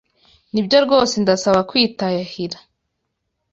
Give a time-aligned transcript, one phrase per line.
[0.53, 2.57] Nibyo rwose ndasaba kwitahira.